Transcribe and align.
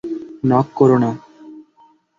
Knock 0.43 0.67
কোরো 0.75 0.97
না। 0.97 1.09